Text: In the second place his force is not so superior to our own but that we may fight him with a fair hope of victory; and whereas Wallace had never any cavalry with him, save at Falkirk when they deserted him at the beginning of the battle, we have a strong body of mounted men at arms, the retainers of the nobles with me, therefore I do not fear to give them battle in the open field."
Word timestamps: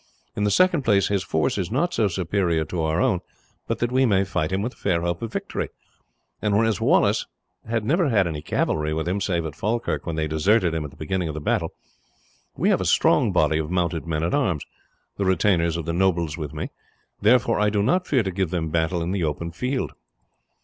In 0.35 0.45
the 0.45 0.49
second 0.49 0.81
place 0.81 1.09
his 1.09 1.21
force 1.21 1.59
is 1.59 1.69
not 1.69 1.93
so 1.93 2.07
superior 2.07 2.65
to 2.65 2.81
our 2.81 2.99
own 2.99 3.19
but 3.67 3.77
that 3.77 3.91
we 3.91 4.03
may 4.07 4.23
fight 4.23 4.51
him 4.51 4.63
with 4.63 4.73
a 4.73 4.77
fair 4.77 5.01
hope 5.01 5.21
of 5.21 5.31
victory; 5.31 5.69
and 6.41 6.57
whereas 6.57 6.81
Wallace 6.81 7.27
had 7.69 7.85
never 7.85 8.05
any 8.05 8.41
cavalry 8.41 8.95
with 8.95 9.07
him, 9.07 9.21
save 9.21 9.45
at 9.45 9.55
Falkirk 9.55 10.07
when 10.07 10.15
they 10.15 10.27
deserted 10.27 10.73
him 10.73 10.83
at 10.83 10.89
the 10.89 10.97
beginning 10.97 11.27
of 11.27 11.35
the 11.35 11.39
battle, 11.39 11.73
we 12.57 12.69
have 12.69 12.81
a 12.81 12.85
strong 12.85 13.31
body 13.31 13.59
of 13.59 13.69
mounted 13.69 14.07
men 14.07 14.23
at 14.23 14.33
arms, 14.33 14.65
the 15.17 15.25
retainers 15.25 15.77
of 15.77 15.85
the 15.85 15.93
nobles 15.93 16.35
with 16.35 16.51
me, 16.51 16.71
therefore 17.21 17.59
I 17.59 17.69
do 17.69 17.83
not 17.83 18.07
fear 18.07 18.23
to 18.23 18.31
give 18.31 18.49
them 18.49 18.69
battle 18.69 19.03
in 19.03 19.11
the 19.11 19.23
open 19.23 19.51
field." 19.51 19.91